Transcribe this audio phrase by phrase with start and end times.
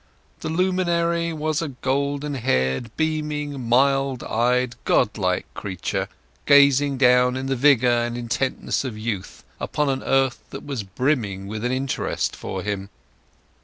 [0.39, 6.07] The luminary was a golden haired, beaming, mild eyed, God like creature,
[6.47, 11.45] gazing down in the vigour and intentness of youth upon an earth that was brimming
[11.45, 12.89] with interest for him.